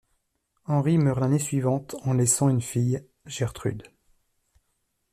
[0.65, 3.83] Henri meurt l'année suivante en laissant une fille, Gertrude.